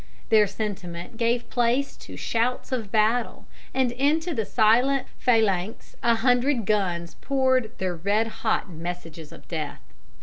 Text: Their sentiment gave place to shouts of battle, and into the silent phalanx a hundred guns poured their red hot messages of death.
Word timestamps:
Their 0.29 0.47
sentiment 0.47 1.15
gave 1.17 1.47
place 1.51 1.95
to 1.97 2.17
shouts 2.17 2.71
of 2.71 2.91
battle, 2.91 3.45
and 3.71 3.91
into 3.91 4.33
the 4.33 4.45
silent 4.45 5.05
phalanx 5.19 5.95
a 6.01 6.15
hundred 6.15 6.65
guns 6.65 7.17
poured 7.21 7.71
their 7.77 7.95
red 7.95 8.25
hot 8.41 8.67
messages 8.67 9.31
of 9.31 9.47
death. 9.47 9.83